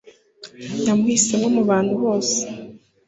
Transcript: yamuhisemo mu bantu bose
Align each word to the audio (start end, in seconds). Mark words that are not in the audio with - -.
yamuhisemo 0.85 1.47
mu 1.55 1.61
bantu 1.69 1.93
bose 2.03 2.37